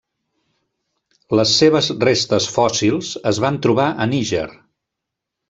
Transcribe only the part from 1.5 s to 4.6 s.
seves restes fòssils es van trobar a Níger.